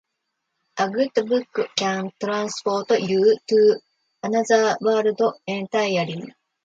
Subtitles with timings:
[0.79, 1.45] A good book
[1.75, 3.79] can transport you to
[4.23, 6.33] another world entirely.